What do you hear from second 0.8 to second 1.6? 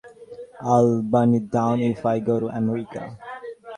burn it